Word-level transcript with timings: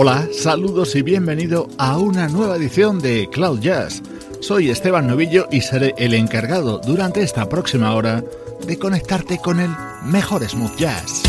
Hola, 0.00 0.28
saludos 0.32 0.94
y 0.94 1.02
bienvenido 1.02 1.66
a 1.76 1.98
una 1.98 2.28
nueva 2.28 2.54
edición 2.54 3.00
de 3.00 3.28
Cloud 3.32 3.58
Jazz. 3.58 4.00
Soy 4.38 4.70
Esteban 4.70 5.08
Novillo 5.08 5.48
y 5.50 5.60
seré 5.60 5.92
el 5.98 6.14
encargado 6.14 6.78
durante 6.78 7.20
esta 7.20 7.48
próxima 7.48 7.92
hora 7.96 8.22
de 8.64 8.78
conectarte 8.78 9.38
con 9.38 9.58
el 9.58 9.70
mejor 10.04 10.48
smooth 10.48 10.76
jazz. 10.76 11.27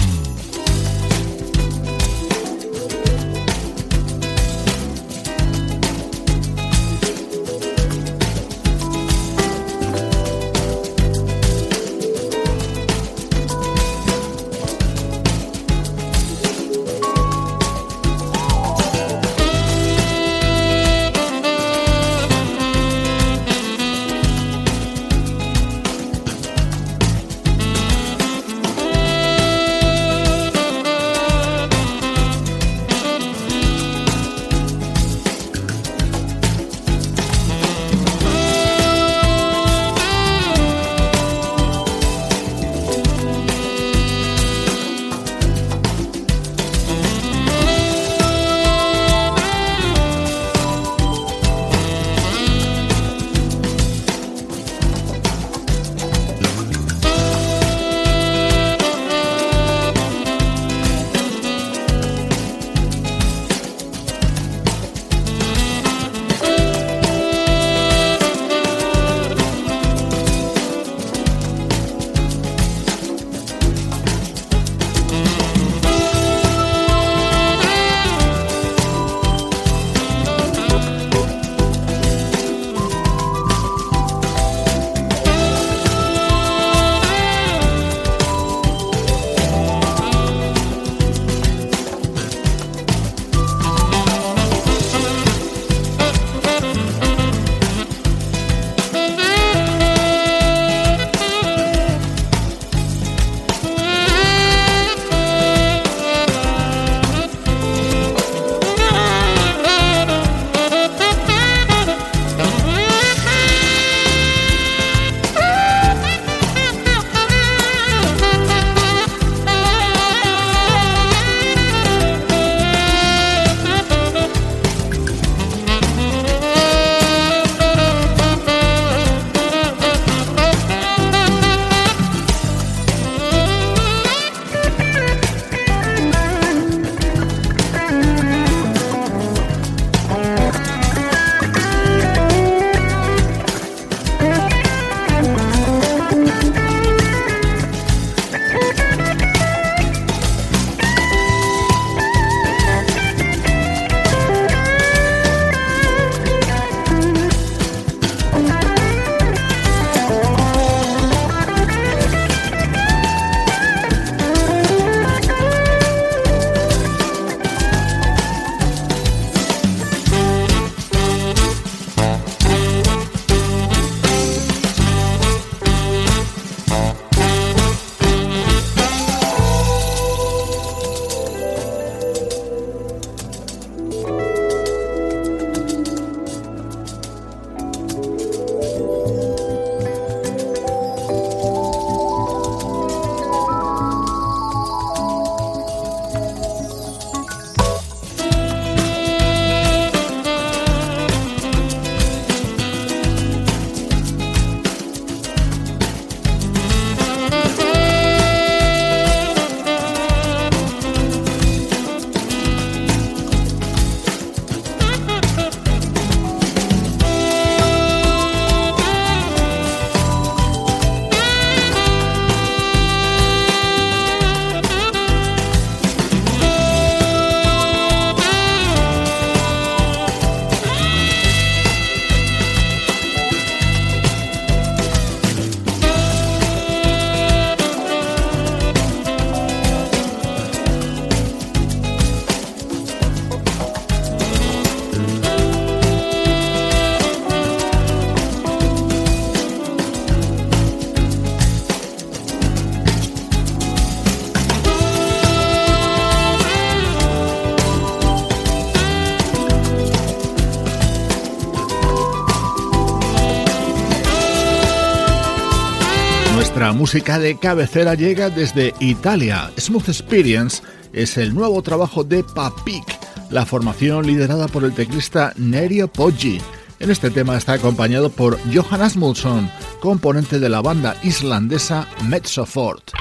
Nuestra 266.69 266.81
música 266.81 267.17
de 267.17 267.35
cabecera 267.35 267.95
llega 267.95 268.29
desde 268.29 268.75
Italia. 268.79 269.49
Smooth 269.57 269.89
Experience 269.89 270.61
es 270.93 271.17
el 271.17 271.33
nuevo 271.33 271.63
trabajo 271.63 272.03
de 272.03 272.23
Papik, 272.23 272.85
la 273.31 273.43
formación 273.43 274.05
liderada 274.05 274.47
por 274.47 274.63
el 274.63 274.73
teclista 274.73 275.33
Nerio 275.35 275.87
Poggi. 275.87 276.39
En 276.79 276.91
este 276.91 277.09
tema 277.09 277.37
está 277.37 277.53
acompañado 277.53 278.11
por 278.11 278.37
Johan 278.53 278.83
Asmussen, 278.83 279.49
componente 279.79 280.39
de 280.39 280.47
la 280.47 280.61
banda 280.61 280.95
islandesa 281.01 281.87
Metzofort. 282.07 282.91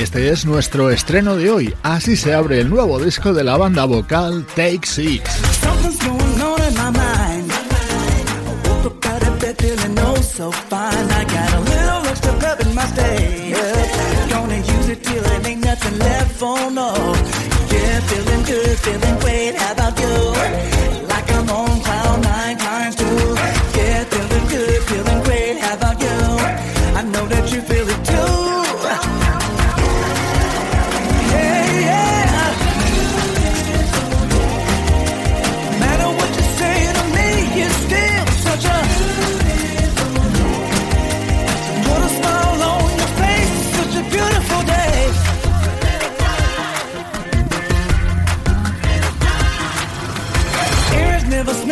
Este 0.00 0.30
es 0.30 0.44
nuestro 0.44 0.90
estreno 0.90 1.36
de 1.36 1.50
hoy. 1.52 1.74
Así 1.84 2.16
se 2.16 2.34
abre 2.34 2.58
el 2.58 2.68
nuevo 2.68 2.98
disco 2.98 3.32
de 3.32 3.44
la 3.44 3.56
banda 3.56 3.84
vocal 3.84 4.44
Take 4.56 4.80
Six. 4.82 5.49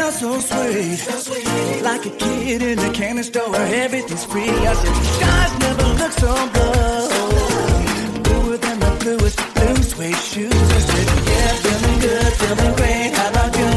So 0.07 0.39
sweet. 0.41 1.83
Like 1.83 2.07
a 2.07 2.11
kid 2.11 2.63
in 2.63 2.79
a 2.79 2.93
candy 2.93 3.23
store 3.23 3.55
everything's 3.57 4.25
free. 4.25 4.49
I 4.49 4.75
said, 4.75 4.97
skies 5.15 5.53
never 5.59 5.89
look 6.01 6.13
so 6.13 6.33
blue. 6.55 8.23
Bluer 8.23 8.57
than 8.59 8.79
the 8.81 8.91
bluest 9.01 9.39
blue 9.55 9.83
suede 9.83 10.17
shoes. 10.17 10.53
I 10.53 10.81
said, 10.89 11.09
yeah, 11.31 11.53
feeling 11.63 11.99
good, 12.01 12.33
feeling 12.41 12.75
great. 12.77 13.11
How 13.17 13.31
about 13.31 13.57
you? 13.61 13.71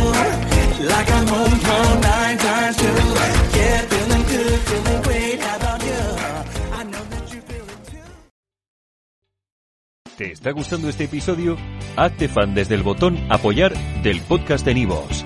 Like 0.88 1.10
I'm 1.12 1.28
home 1.28 1.60
from 1.66 2.02
nine 2.02 2.38
times 2.38 2.78
two. 2.78 3.00
Yeah, 3.58 3.82
feeling 3.92 4.26
good, 4.34 4.60
feeling 4.70 5.02
great. 5.04 5.40
How 5.40 5.56
about 5.58 5.84
you? 5.84 6.02
¿Te 10.18 10.32
está 10.32 10.52
gustando 10.52 10.88
este 10.90 11.06
episodio? 11.06 11.58
Hazte 11.96 12.28
fan 12.28 12.54
desde 12.54 12.76
el 12.76 12.84
botón 12.84 13.18
apoyar 13.32 13.74
del 14.04 14.22
podcast 14.22 14.64
de 14.66 14.76
Nivos. 14.76 15.26